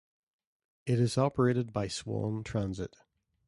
It 0.87 0.99
is 0.99 1.15
operated 1.15 1.71
by 1.71 1.87
Swan 1.87 2.43
Transit. 2.43 2.95